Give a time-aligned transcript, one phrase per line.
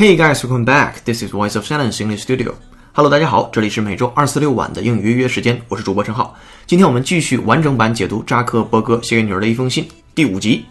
[0.00, 1.04] Hey guys, welcome back.
[1.04, 2.54] This is Voice of Silence English Studio.
[2.94, 6.34] Hello，大家好，这里是每周二四六晚的英语约约时间，我是主播陈浩。
[6.66, 10.64] 今天我们继续完整版解读扎克伯格写给女儿的一封信第五集。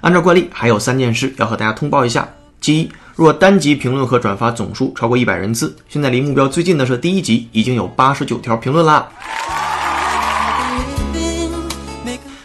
[0.00, 2.26] 按照惯例，还有三件事要和大家通报一下。
[2.62, 9.06] 其一，若单集评论和转发总数超过一百人次，现在离目标最近的是第一集，已经有八十九条评论啦。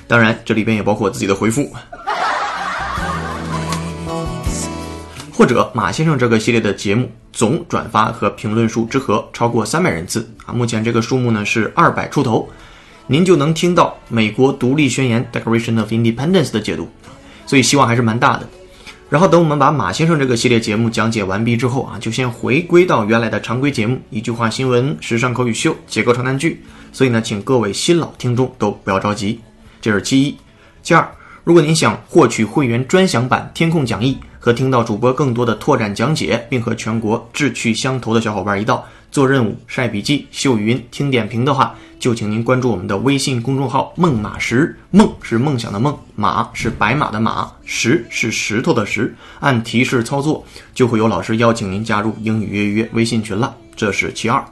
[0.09, 1.71] 当然，这里边也包括我自己的回复。
[5.41, 12.47] 或者马先生这个系列的节目总转发和评论数之和超过三百人次啊，目前这个数目呢是二百出头，
[13.07, 16.87] 您就能听到美国独立宣言 （Declaration of Independence） 的解读，
[17.47, 18.47] 所以希望还是蛮大的。
[19.09, 26.63] 然后等我们把马先生这个系列节目讲解完毕之后啊，就先回归到原来的常规节目，一句话新闻、时尚口语秀、结构长难句。
[26.91, 29.39] 所以呢，请各位新老听众都不要着急，
[29.81, 30.37] 这是其一。
[30.83, 31.09] 其二，
[31.43, 44.75] 如果您想获取会员专享版填空讲义和听到主播更多的拓展讲解，并和全国志趣相投的小伙伴一道做任务、晒笔记、秀语音、听点评的话，就请您关注我们的微信公众号“梦马石”。
[44.89, 49.13] 梦是梦想的梦，马是白马的马，石是石头的石。
[49.41, 50.43] 按提示操作，
[50.73, 53.55] 就会有老师邀请您加入英语约约微信群了。
[53.75, 54.43] 这是其二。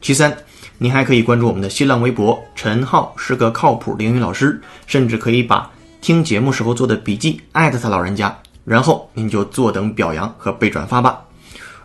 [0.00, 0.34] 其三，
[0.78, 5.70] 您还可以关注我们的新浪微博“陈浩是个靠谱的英语老师”，甚至可以把
[6.00, 8.34] 听节目时候做的笔记艾特他老人家，
[8.70, 11.20] 然后您就坐等表扬和被转发吧。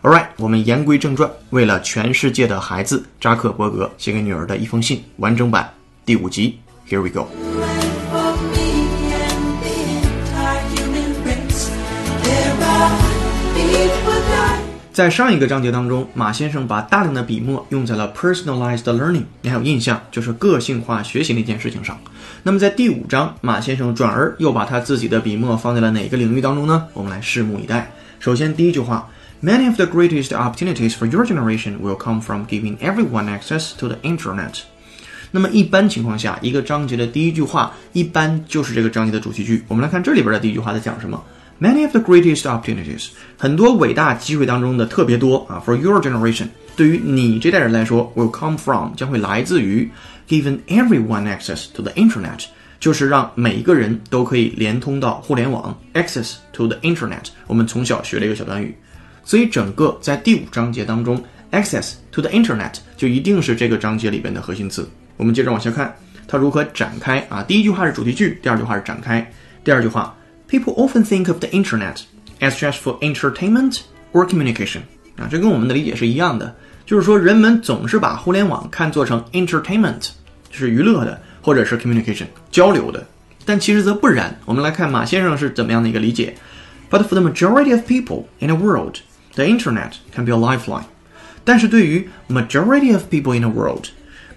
[0.02, 5.68] All right，我们言归正传，为了全世界的孩子，扎克伯格写给女儿的一封信完整版
[6.04, 7.26] 第五集，Here we go。
[14.96, 22.00] 在上一个章节当中，马先生把大量的笔墨用在了 personalized learning，你还有印象，就是个性化学习那件事情上。
[22.44, 26.86] 那么在第五章，马先生转而又把他自己的笔墨放在了哪个领域当中呢？
[26.94, 27.92] 我们来拭目以待。
[28.18, 29.10] 首先，第一句话
[29.42, 33.98] ，Many of the greatest opportunities for your generation will come from giving everyone access to the
[34.02, 34.60] internet。
[35.30, 39.62] 那么一般情况下，一个章节的第一句话一般就是这个章节的主题句。
[39.68, 41.22] 我们来看这里边的第一句话在讲什么
[41.58, 43.08] ？Many of the greatest opportunities，
[43.38, 49.90] 很多伟大机会当中的特别多啊，for your generation，对于你这代人来说，will come from 将会来自于
[50.28, 52.44] given everyone access to the internet，
[52.78, 57.28] 就是让每一个人都可以连通到互联网，access to the internet。
[57.46, 58.76] 我们从小学了一个小短语，
[59.24, 64.86] 所以整个在第五章节当中，access to the internet 就一定是这个章节里边的核心词。
[65.16, 65.96] 我们接着往下看，
[66.28, 67.42] 它如何展开啊？
[67.42, 69.26] 第一句话是主题句，第二句话是展开。
[69.64, 70.14] 第二句话
[70.49, 72.01] ，People often think of the internet
[72.39, 73.79] as just for entertainment
[74.13, 74.81] or communication
[75.17, 80.09] 啊，这跟我们的理解是一样的，就是说人们总是把互联网看作成 entertainment，
[80.49, 83.05] 就是娱乐的，或者是 communication 交流的，
[83.45, 84.37] 但其实则不然。
[84.45, 86.35] 我们来看马先生是怎么样的一个理解。
[86.89, 88.97] But for the majority of people in the world,
[89.35, 90.83] the internet can be a lifeline.
[91.45, 93.85] 但是对于 majority of people in the world,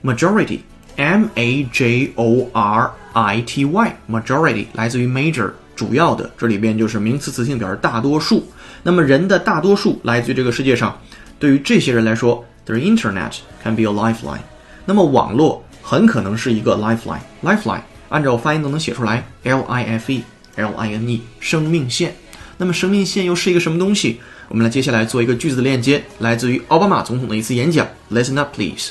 [0.03, 0.61] majority
[0.97, 8.46] M A J O R I T Y majority 来自于 major 主要的，这里边就是名词词性表示大多数。
[8.84, 11.00] 那么人的大多数来自于这个世界上，
[11.40, 13.32] 对于这些人来说，the internet
[13.64, 14.42] can be a lifeline。
[14.84, 17.22] 那么网络很可能是一个 lifeline。
[17.42, 17.80] lifeline
[18.10, 20.22] 按照发音都能写出来，L I F E
[20.58, 22.14] L I N E 生命线。
[22.58, 24.20] 那么生命线又是一个什么东西？
[24.50, 27.88] 我们来接下来做一个句子的链接，来自于奥巴马总统的一次演讲。
[28.12, 28.90] Listen up, please.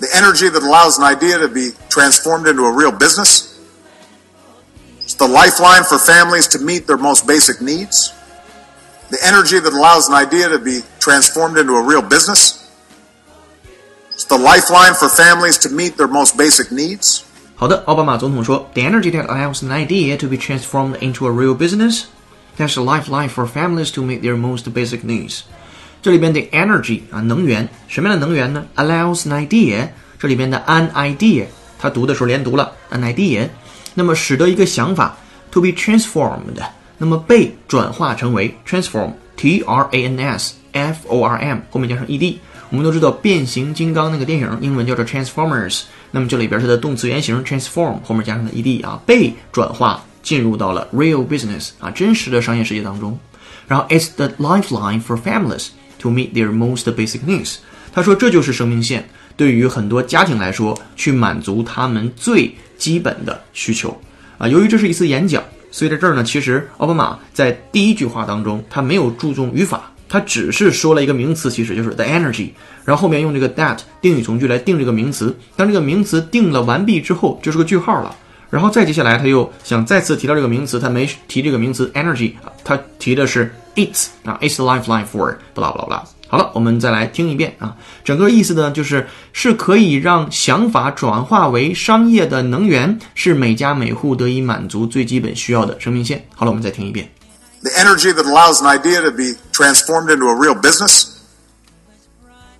[0.00, 3.49] the energy that allows an idea to be transformed into a real business.
[5.19, 8.11] It's the lifeline for families to meet their most basic needs.
[9.11, 12.63] The energy that allows an idea to be transformed into a real business.
[14.13, 17.21] It's the lifeline for families to meet their most basic needs.
[17.55, 22.05] 好的，奥巴马总统说，The energy that allows an idea to be transformed into a real business,
[22.57, 25.41] that's a lifeline for families to meet their most basic needs.
[26.01, 28.65] 这里边的 energy 啊，能源，什么样的能源呢？
[28.75, 29.89] allows an idea，
[30.19, 31.45] 这里边的 an idea，
[31.79, 33.49] 它读的时候连读了 an idea，
[33.94, 35.16] 那么使得一个想法
[35.50, 36.60] to be transformed，
[36.98, 42.38] 那么被转化成为 transform，t r a n s f o r m，后面加上 e d。
[42.70, 45.82] 我们都知道变形金刚那个电影英文叫做 Transformers，
[46.12, 53.18] 那么这里边它的动词原形 transform 后面加上了 ed 啊，被转化进入到了 real business 啊，真实的商业世界当中。
[53.66, 57.56] 然后 it's the lifeline for families to meet their most basic needs。
[57.92, 63.96] 他说这就是生命线，对于很多家庭来说，去满足他们最基本的需求
[64.38, 64.48] 啊。
[64.48, 65.40] 由于这是一次演讲，
[65.70, 69.92] 所以在这儿呢，其实奥巴马在第一句话当中，他没有注重语法。
[70.12, 72.50] 他只是说了一个名词，其实就是 the energy，
[72.84, 75.32] 然后后面用这个 that 定语从句来定这个名词。
[75.54, 78.16] 当这个名词定了完毕之后，就是个句号了。
[78.50, 82.32] 然后再接下来，他又想再次提到这个名词，他没提这个名词 energy，
[82.64, 86.02] 他提的是 it's 啊，it's lifeline for blah blah blah。
[86.30, 96.24] 好了，我们再来听一遍啊，整个意思呢就是是可以让想法转化为商业的能源，是每家每户得以满足最基本需要的生命线。
[96.36, 97.10] 好了，我们再听一遍。
[97.62, 101.06] The energy that allows an idea to be transformed into a real business.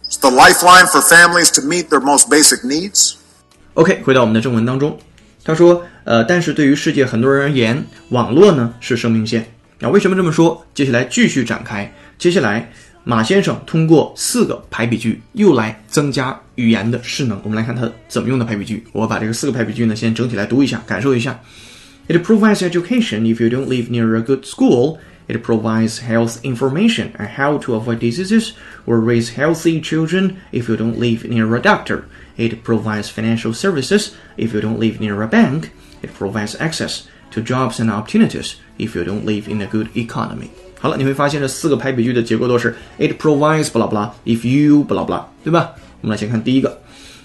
[0.04, 3.12] It's the lifeline for families to meet their most basic needs.
[3.74, 4.98] OK，回到我们的正文当中，
[5.44, 9.54] 他说，呃，但是对于世界很多人而言，网络呢是生命线。
[9.80, 10.66] 啊，为什么这么说？
[10.74, 11.94] 接下来继续展开。
[12.18, 12.70] 接下来，
[13.03, 17.39] 马先生通过四个排比句又来增加语言的势能。
[17.43, 18.83] 我们来看他怎么用的排比句。
[18.91, 21.39] 我把这个四个排比句呢，先整体来读一下，感受一下。
[22.07, 24.97] It provides education if you don't live near a good school.
[25.27, 28.51] It provides health information on how to avoid diseases
[28.85, 32.05] or raise healthy children if you don't live near a doctor.
[32.37, 35.71] It provides financial services if you don't live near a bank.
[36.03, 40.51] It provides access to jobs and opportunities if you don't live in a good economy.
[40.80, 45.72] 好了，你会发现这四个排比句的结构都是 it provides blah blah if you blah blah，对吧？
[46.00, 46.80] 我们来先看第一个，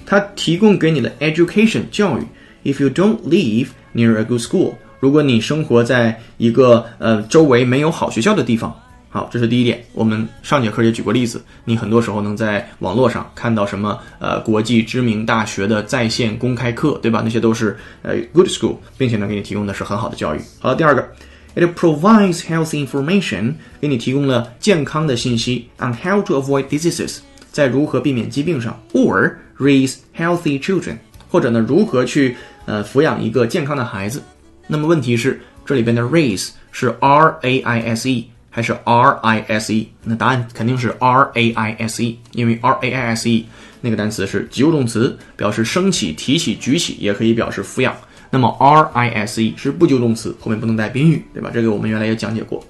[0.05, 2.23] 它提供给你的 education 教育。
[2.65, 8.75] If you don't live near a good school，如果你生活在一个呃周围没有好学校的地方，
[9.09, 9.81] 好，这是第一点。
[9.93, 17.21] 我们上节课也举过例子，你很多时候能在网络上看到什么呃国际知名大学的在线公开课，对吧？
[17.23, 20.39] 那些都是呃 good school，并且呢给你提供的是很好的教育。
[20.59, 21.07] 好了，第二个
[21.55, 27.17] ，it provides health information，给你提供了健康的信息，on how to avoid diseases，
[27.51, 30.97] 在如何避免疾病上，or raise healthy children，
[31.29, 32.35] 或者呢如何去
[32.65, 34.21] 呃抚养一个健康的孩子。
[34.67, 39.89] 那么问题是，这里边的 raise 是 r a i s e 还是 r i s e？
[40.03, 43.45] 那答案肯定是 r a i s e，因为 r a i s e
[43.81, 47.95] 那个单词是及物动词，表示升起、提起、举起，也可以表示抚养。
[48.34, 51.50] 那么 r i s e 是不及物动词，后面不能带宾语，对吧？
[51.52, 52.64] 这个我们原来也讲解过。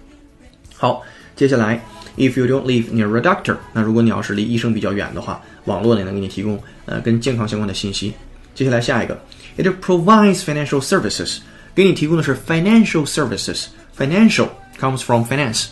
[0.77, 1.03] 好，
[1.37, 1.81] 接下来，
[2.17, 8.15] if you don't live near a doctor，那如果你要是离医生比较远的话，网络呢能给你提供呃跟健康相关的信息。
[8.55, 9.19] 接下来下一个，
[9.57, 11.39] it provides financial services。
[11.75, 14.49] 给你提供的是 financial services。financial
[14.79, 15.67] comes from finance，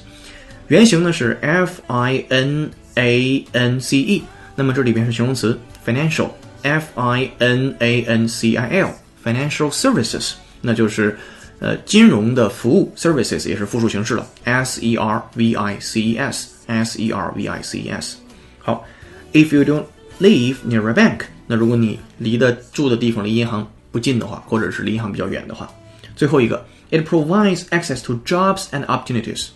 [0.67, 4.23] 原型呢是 f i n a n c e，
[4.55, 8.85] 那么这里边是形容词 financial，f i n a n c i
[9.24, 11.18] Financial services，那就是
[11.60, 17.89] 呃金融的服务 services 也是复数形式了，s e r v i c e s，s e r v i c e
[17.89, 18.18] s。
[18.60, 18.86] 好
[19.32, 19.86] ，if you don't
[20.20, 25.70] live near a bank，那如果你离的住的地方离银行不近的话，或者是离银行比较远的话。
[26.15, 29.48] 最后一个，it provides access to jobs and opportunities。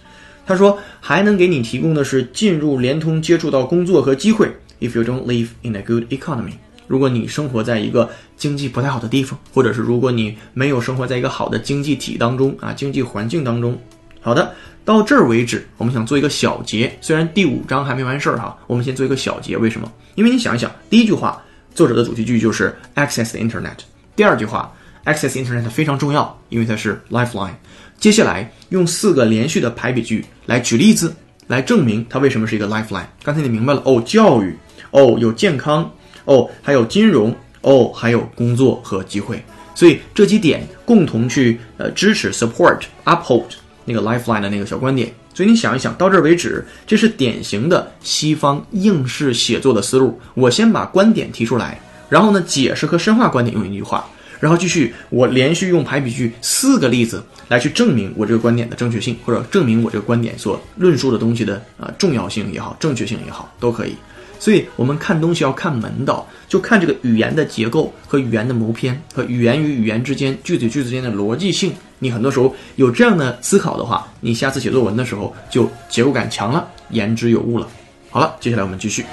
[0.46, 4.50] 他说还能给你提供的是进入、联通、接触到工作和机会。
[4.80, 6.54] If you don't live in a good economy，
[6.88, 13.78] 如果你生活在一个经济不太好的地方，或者是如果你没有生活在一个好的经济体当中啊，经济环境当中。
[14.22, 14.54] 好的，
[14.84, 16.98] 到这儿为止，我们想做一个小结。
[17.02, 19.56] 虽然第五章还没完事儿哈，我们先做一个小结。
[19.58, 19.92] 为什么？
[20.16, 21.44] 因为你想一想，第一句话，
[21.76, 23.78] 作者的主题句就是 access the internet。
[24.16, 24.74] 第二句话。
[25.06, 27.54] Access Internet 非常重要，因为它是 lifeline。
[27.98, 31.16] 接下来用四个连续的排比句来举例子，
[31.48, 33.06] 来证明它为什么是一个 lifeline。
[33.24, 34.54] 刚才你明白了哦，教育
[34.92, 35.90] 哦，有健康
[36.28, 39.44] 哦，还有金融哦，还有工作和机会。
[39.74, 43.46] 所以这几点共同去呃支持 support uphold
[43.86, 45.12] 那个 lifeline 的那个小观点。
[45.34, 50.20] 所以你想一想，到这儿为止，这是典型的西方应试写作的思路。
[50.34, 51.80] 我先把观点提出来，
[52.10, 54.04] 然后呢解释和深化观点用一句话。
[54.40, 63.96] 然后继续，我连续用排比句四个例子来去证明我这个观点的正确性，或者证明我这个观点所论述的东西的啊重要性也好，正确性也好，都可以。
[64.40, 71.74] 所以我们看东西要看门道，就看这个语言的结构和语言的谋篇和语言与语言之间句子与句子间的逻辑性。
[72.00, 77.68] 你很多时候有这样的思考的话，你下次写作文的时候就结构感强了，言之有物了。
[78.10, 79.04] 好了，接下来我们继续。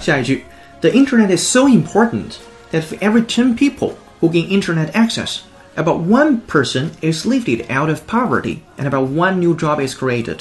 [0.00, 0.44] 下一句
[0.80, 2.32] ，The internet is so important
[2.72, 5.36] that for every ten people who gain internet access,
[5.76, 10.38] about one person is lifted out of poverty and about one new job is created.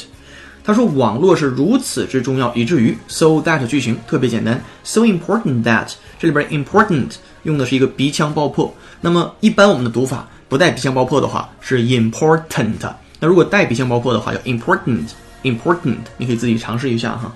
[0.64, 8.72] 他说网络是如此之重要，以至于 so that 句型特别简单，so important that 这里边 important 用的是一个鼻腔爆破。
[9.02, 15.08] 那么一般我们的读法不带鼻腔爆破的话是 important，那如果带鼻腔爆破的话叫 important
[15.44, 17.34] important，你可以自己尝试一下哈。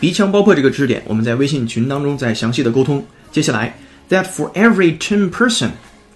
[0.00, 3.04] 鼻腔爆破这个知识点，我们在微信群当中再详细的沟通。
[3.32, 3.76] 接下来，
[4.10, 5.70] that for every ten person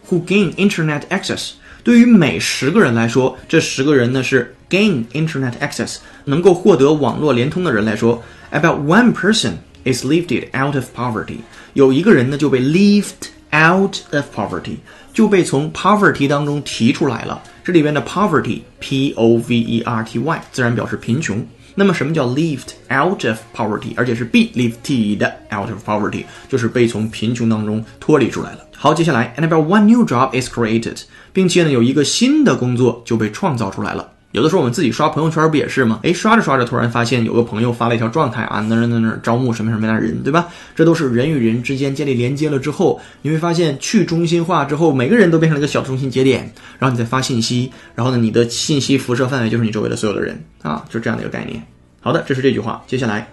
[0.08, 9.52] who gain internet access，对于每十个人来说，这十个人呢是 gain internet access，能够获得网络联通的人来说，about one person
[9.84, 11.38] is lifted out of poverty，
[11.72, 14.76] 有一个人呢就被 lift out of poverty，
[15.12, 17.42] 就被从 poverty 当中提出来了。
[17.64, 21.44] 这里边的 poverty，p o v e r t y，自然表示贫穷。
[21.75, 23.93] 那么什么叫 lift out of poverty？
[23.95, 25.19] 而且是 be lifted
[25.53, 28.59] out of poverty，就是被从贫穷当中脱离出来了。
[28.75, 31.01] 好，接下来，and about one new job is created，
[31.33, 34.11] 并且呢，有一个新的工作就被创造出来了。
[34.35, 36.01] 有的时候我们自己刷朋友圈不也是吗？
[36.03, 40.49] 哎，刷着刷着，突然发现有个朋友发了一条状态啊，那那那那招募什么什么样的人，对吧？
[40.75, 51.65] 这都是人与人之间建立连接了之后，你会发现去中心化之后，每个人都变成了一个小中心节点，然后你再发信息，然后呢，你的信息辐射范围就是你周围的所有的人啊，就是这样的一个概念。
[52.01, 52.83] 好的，这是这句话。
[52.85, 53.29] 接下来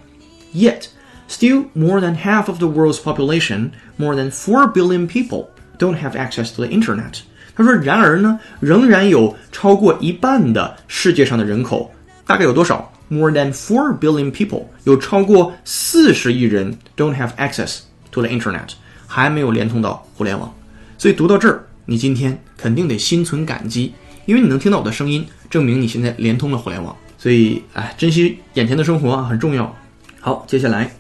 [0.54, 0.84] ，Yet
[1.28, 5.46] still more than half of the world's population, more than four billion people,
[5.80, 7.22] don't have access to the internet.
[7.54, 11.92] 他说，然而呢，仍然有超过一半的世界上的人口，
[12.26, 17.80] 大概有多少？More than four billion people，有超过四十亿人 don't have access
[18.10, 18.70] to the internet，
[19.06, 20.54] 还没有连通到互联网。
[20.96, 23.92] 所以读到这儿，你今天肯定得心存感激，
[24.24, 26.96] 因为你能听到我的声音，证明你现在连通了互联网。
[27.18, 29.76] 所以，哎，珍惜眼前的生活啊，很重要。
[30.20, 30.90] 好，接下来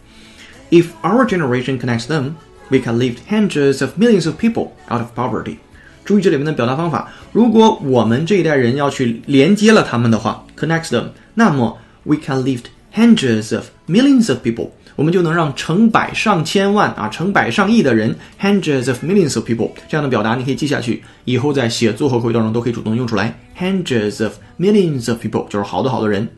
[0.70, 2.32] ，If our generation connects them,
[2.68, 5.56] we can lift hundreds of millions of people out of poverty.
[6.04, 7.10] 注意这里面的表达方法。
[7.32, 23.38] 如果我们这一代人要去连接了他们的话，connect them，那么 we can lift hundreds of millions of people，我们就能让成百上千万啊，成百上亿的人，hundreds of millions of people 这样的表达你可以记下去，以后在写作和口语当中都可以主动用出来。
[23.58, 26.28] hundreds of millions of people 就是好多好多人。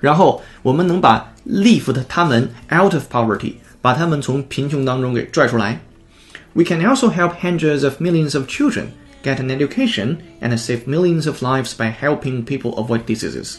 [0.00, 5.80] 然后我们能把 lift 他们 out of poverty，把他们从贫穷当中给拽出来。
[6.54, 8.86] We can also help hundreds of millions of children
[9.27, 13.55] get an education and save millions of lives by helping people avoid diseases.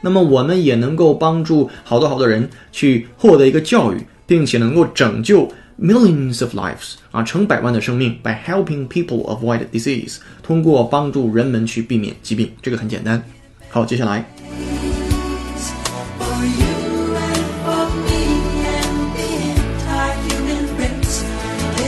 [0.00, 5.48] 那么我们也能够帮助好多好多人去获得一个教育，并且能够拯救
[5.80, 13.22] millions of lives 啊，成百万的生命 by helping people avoid disease，通过帮助人们去避免疾病，这个很简单。
[13.68, 14.24] 好，接下来
[16.18, 18.20] For you and for me
[18.64, 21.24] and the entire human race.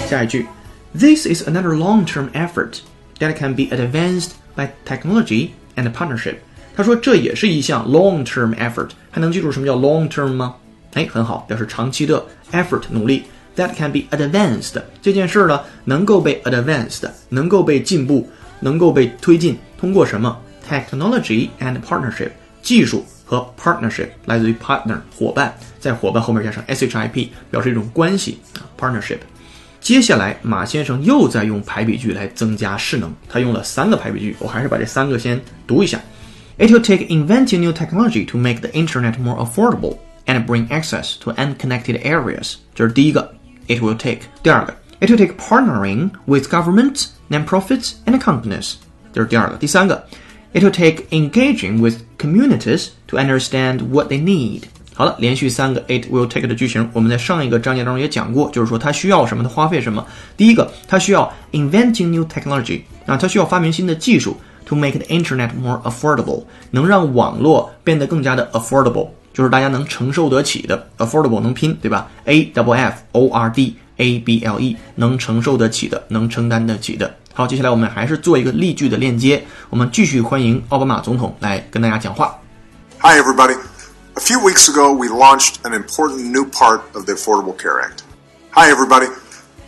[0.09, 0.47] 下一句，
[0.95, 2.81] This is another long-term effort
[3.20, 6.36] that can be advanced by technology and partnership。
[6.76, 10.56] 他说这也是一项 long-term effort，还能记住什么叫 long-term 吗？
[10.94, 13.24] 哎，很好，表示长期的 effort 努力。
[13.56, 18.28] That can be advanced 这件事儿呢，能够被 advanced，能够被进步，
[18.60, 20.36] 能够被推进，通过什么
[20.68, 22.32] ？Technology and partnership，
[22.64, 29.20] 技术和 partnership 来自于 partner 伙伴，在伙伴后面加上 ship，表示一种关系啊 partnership。
[29.83, 36.01] 接下来，马先生又在用排比句来增加势能，他用了三个排比句，我还是把这三个先读一下。
[36.59, 41.33] It will take inventing new technology to make the internet more affordable and bring access to
[41.33, 43.33] unconnected areas，这是第一个。
[43.69, 48.75] It will take 第二个，It will take partnering with governments, non-profits, and companies，
[49.13, 49.57] 这是第二个。
[49.57, 50.05] 第三个，
[50.53, 54.63] It will take engaging with communities to understand what they need。
[54.96, 60.06] 好了，连续三个 it will take 的句型，我们在上一个章节当中也讲过，就是说它需要什么，它花费什么。
[60.38, 73.50] 第一个，它需要 inventing new technology，啊，它需要发明新的技术，to make the internet more affordable，能让网络变得更加的 affordable，就是大家能承受得起的 affordable 能拼对吧？A double F O R
[73.50, 77.12] D A B L E 能承受得起的，能承担得起的。
[77.34, 82.38] 好，接下来我们还是做一个例句的链接，我们继续欢迎奥巴马总统来跟大家讲话。
[83.00, 83.73] Hi, everybody.
[84.17, 88.03] A few weeks ago, we launched an important new part of the Affordable Care Act.
[88.51, 89.07] Hi, everybody.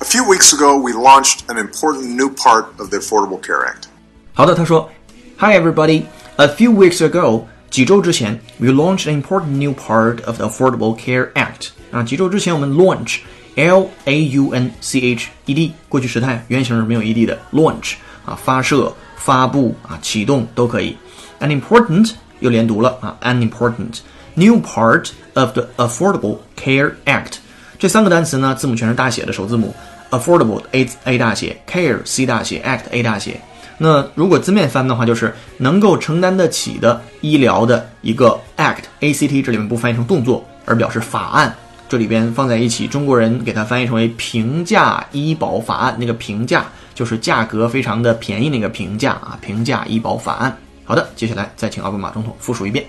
[0.01, 3.89] A few weeks ago, we launched an important new part of the Affordable Care Act.
[4.33, 4.91] 好的，他说，
[5.39, 6.05] Hi everybody.
[6.37, 11.69] A few weeks ago，几周之前，we launched an important new part of the Affordable Care Act.
[11.93, 13.19] 啊，几周之前我们 launch
[13.57, 20.97] L A U N C H E D 过去时态原形是没有 E D 的 launch 啊，发射、发布啊、启动都可以。
[21.41, 23.99] An important 又连读了啊，an important
[24.36, 27.34] new part of the Affordable Care Act
[27.78, 29.76] 这三个单词呢，字母全是大写的首字母
[30.12, 33.40] ，affordable A A 大写，care C 大写，act A 大写。
[33.78, 41.54] 那如果字面翻的话，就是能够承担得起的医疗的一个 act A C T，这里面不翻译成动作，而表示法案。
[41.90, 45.96] 这里边放在一起，中国人给它翻译成为平价医保法案。
[46.00, 46.66] 那个平价
[46.96, 50.58] 就是价格非常的便宜那个平价啊，平价医保法案。
[50.86, 52.86] 好的，接下来再请奥巴马总统复述一遍。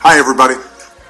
[0.00, 0.54] Hi, everybody.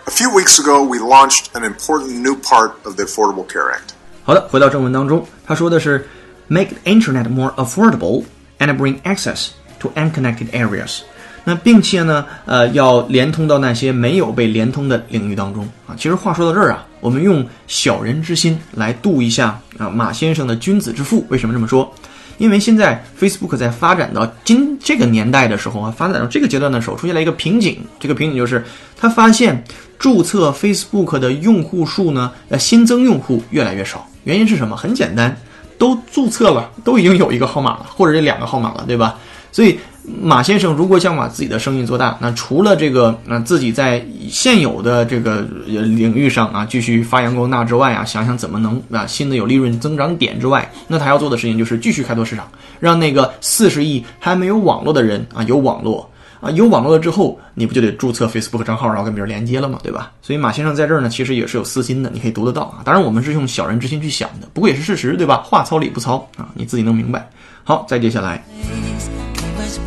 [0.06, 3.94] A few weeks ago, we launched an important new part of the Affordable Care Act.
[4.22, 6.08] 好的，回到正文当中，他说的是
[6.46, 8.24] make the internet more affordable
[8.58, 9.48] and bring access
[9.80, 11.00] to unconnected areas。
[11.44, 15.94] 那并且呢，呃，要连通到那些没有被连通的领域当中啊。
[15.96, 21.26] 其实话说到这儿啊，我们用小人之心来度一下啊马先生的君子之腹。
[21.28, 21.92] 为什么这么说？
[22.38, 27.78] 因为现在 Facebook 在发展到今这个年代的时候啊，发展到这个阶段的时候，出现了一个瓶颈。
[27.98, 28.64] 这个瓶颈就是，
[28.96, 29.64] 他发现
[29.98, 34.06] 注册 Facebook 的用户数呢，呃，新增用户越来越少。
[34.24, 34.76] 原因是什么？
[34.76, 35.36] 很简单，
[35.78, 39.18] 都注册了，都已经有一个号码了，或者这两个号码了，对吧？
[39.52, 39.78] 所以
[40.22, 52.48] 马先生如果想把自己的生意做大，那除了这个，那自己在现有的这个领域上啊继续发扬光大之外啊，想想怎么能啊新的有利润增长点之外，那他要做的事情就是继续开拓市场，
[52.78, 56.08] 让那个四十亿还没有网络的人啊有网络。
[56.38, 60.12] 啊，有网络了之后，你不就得注册 Facebook 账号，然后跟别人连接了嘛，对吧？
[60.20, 62.84] 所以马先生在这儿呢，其实也是有私心的，你可以读得到啊。
[62.84, 65.38] 当然，我们是用小人之心去想的，不过也是事实，对吧？
[65.38, 67.26] 话糙理不糙啊，你自己能明白。
[67.64, 68.44] 好，再接下来，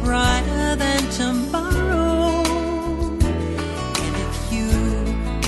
[0.04, 2.44] brighter than tomorrow.
[4.00, 4.68] And if you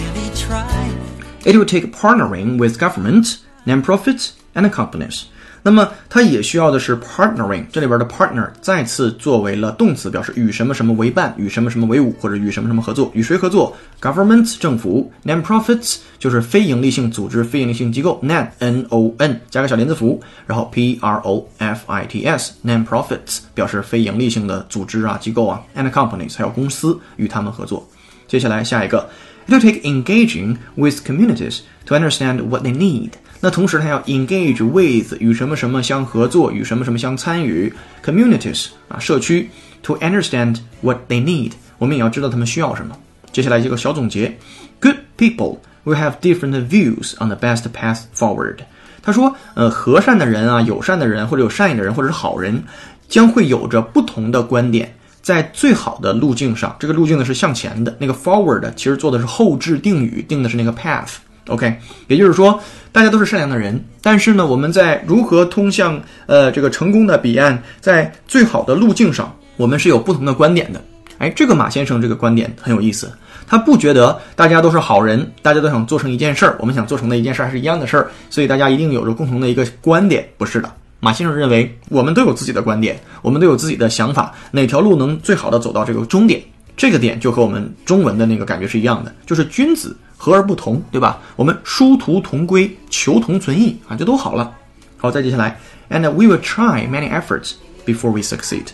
[0.01, 0.97] really try,
[1.45, 5.27] It will take partnering with government, non-profits, and companies.
[5.63, 13.11] 那么它也需要的是 partnering，这里边的 partner 再次作为了动词，表示与什么什么为伴，与什么什么为伍，或者与什么什么合作。
[13.13, 25.89] 与谁合作？Government 政府，non-profits 就是非营利性组织、非营利性机构，non n o n 加个小连字符，然后 p r o f i t s non-profits 表示非营利性的组织啊、机构啊，and
[25.91, 27.87] companies 还有公司与他们合作。
[28.27, 29.07] 接下来下一个
[29.45, 33.11] ，it will take engaging with communities to understand what they need。
[33.41, 37.73] 那同时它要 engage with 与什么什么相合作，与什么什么相参与
[38.05, 39.49] ，communities 啊社区
[39.81, 41.51] to understand what they need。
[41.79, 42.95] 我们也要知道他们需要什么。
[43.31, 44.37] 接下来一个小总结
[44.79, 48.57] ，Good people will have different views on the best path forward。
[49.01, 52.63] 他说，呃，和善的人啊，友善的人，或者有善意的人，或者是好人，
[53.07, 54.93] 将会有着不同的观点。
[55.23, 61.13] 在最好的路径上，这个路径呢是向前的，那个 forward 其实做的是后置定语，定的是那个 path。
[61.47, 61.75] OK，
[62.07, 62.59] 也就是说，
[62.91, 70.81] 大家都是善良的人，但是呢，我们在如何通向呃这个成功的彼岸，在最好的路径上，我们是有不同的观点的。
[71.17, 73.11] 哎，这个马先生这个观点很有意思，
[73.47, 80.71] 他不觉得大家都是好人，大家都想做成一件事儿，我们想做成的一件事儿还是一样的事儿，所以大家一定有着共同的一个观点，不是的。
[80.99, 86.39] 马先生认为，我们都有自己的观点，我们都有自己的想法，哪条路能最好的走到这个终点？
[86.77, 91.19] 这个点就和我们中文的那个感觉是一样的，就是君子和而不同，对吧？
[91.35, 94.53] 我们殊途同归，求同存异啊，就都好了。
[94.95, 97.53] 好，再接下来，and we will try many efforts
[97.87, 98.65] before we succeed，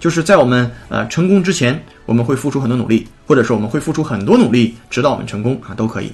[0.00, 6.10] 就是在我们呃成功之前，我们会付出很多努力，或者是我们会付出很多努力，直到我们成功啊，都可以。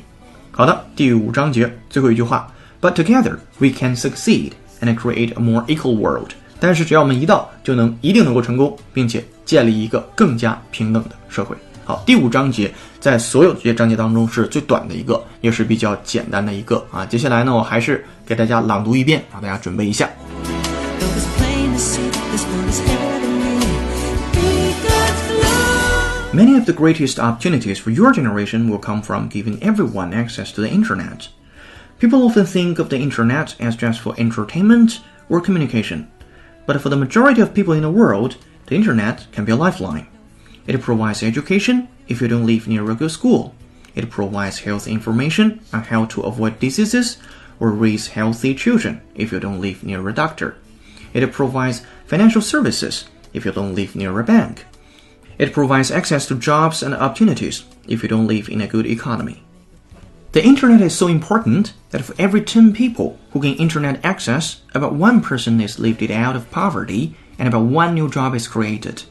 [0.51, 4.51] 好的，第五章节最后一句话，But together we can succeed
[4.81, 6.31] and create a more equal world。
[6.59, 11.57] 但是只要我们一到，就能一定能够成功，并且建立一个更加平等的社会。
[11.85, 17.06] 好，第五章节在所有这些章节当中是最短的一个，也是比较简单的一个啊。
[17.06, 20.10] 接下来呢，我还是给大家朗读一遍啊，大家准备一下。
[21.00, 23.68] though it's plain to see this world is heavenly.
[24.34, 26.34] Be God's love.
[26.34, 30.62] Many of the greatest opportunities for your generation will come from giving everyone access to
[30.62, 31.30] the internet.
[32.00, 35.00] People often think of the internet as just for entertainment
[35.30, 36.08] or communication,
[36.66, 38.36] but for the majority of people in the world,
[38.68, 40.08] the internet can be a lifeline.
[40.68, 43.55] It provides education if you don't live near a good school.
[43.95, 47.17] It provides health information on how to avoid diseases
[47.59, 50.57] or raise healthy children if you don't live near a doctor.
[51.15, 54.65] It provides financial services if you don't live near a bank.
[55.39, 59.43] It provides access to jobs and opportunities if you don't live in a good economy.
[60.33, 64.95] The internet is so important that for every 10 people who gain internet access, about
[64.95, 69.03] one person is lifted out of poverty and about one new job is created.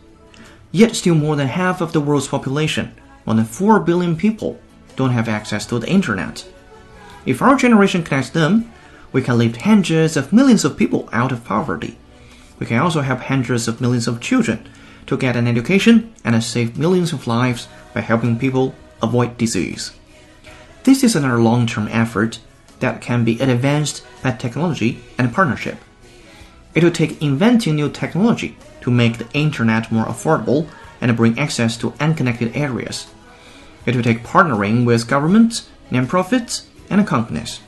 [0.72, 2.94] Yet still more than half of the world's population,
[3.26, 4.60] more than 4 billion people,
[4.96, 6.48] don't have access to the internet.
[7.26, 8.72] If our generation connects them,
[9.12, 11.98] we can lift hundreds of millions of people out of poverty.
[12.60, 14.68] We can also help hundreds of millions of children
[15.08, 19.92] to get an education and save millions of lives by helping people avoid disease.
[20.84, 22.40] This is another long term effort
[22.80, 25.78] that can be advanced by technology and partnership.
[26.76, 30.68] It will take inventing new technology to make the internet more affordable
[31.02, 33.08] and bring access to unconnected areas.
[33.86, 37.62] It will take partnering with governments, nonprofits, and companies.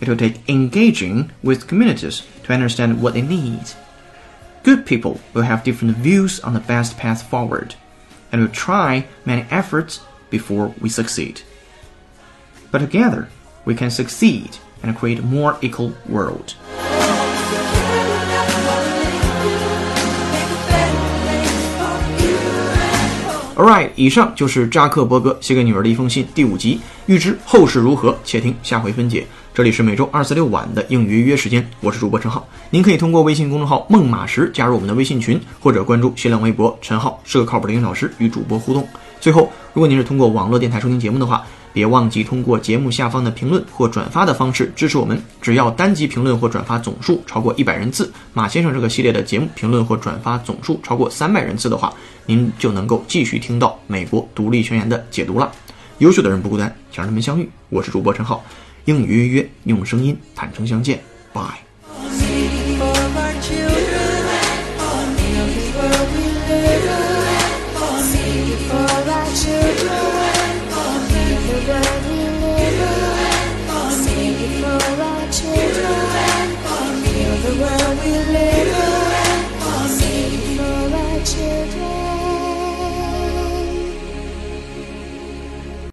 [0.00, 3.72] It will take engaging with communities to understand what they need.
[4.62, 7.74] Good people will have different views on the best path forward,
[8.30, 11.42] and will try many efforts before we succeed.
[12.70, 13.28] But together,
[13.64, 16.54] we can succeed and create a more equal world.
[23.60, 26.80] Alright，以上就是扎克伯格写给女儿的一封信第五集。
[27.04, 29.26] 欲知后事如何，且听下回分解。
[29.52, 32.48] 这里是每周二、四、六晚的英语预约时间，我是主播陈浩。
[32.70, 38.88] 您可以通过微信公众号“孟马时”加入我们的微信群，或者关注新浪微博“陈浩是个靠谱的英语老师”与主播互动。
[39.20, 45.20] 最后，如果您是通过网络电台收听节目的话，别忘记通过节目下方的评论或转发的方式支持我们。
[45.40, 51.92] 只要单集评论或转发总数超过一百人次，马先生这个系列的节目评论或转发总数超过三百人次的话，
[52.26, 55.50] 您就能够继续听到美国独立宣言的解读了。
[55.98, 57.48] 优秀的人不孤单，想让他们相遇。
[57.68, 58.44] 我是主播陈浩，
[58.86, 61.00] 英语约约用声音坦诚相见，
[61.32, 61.69] 拜。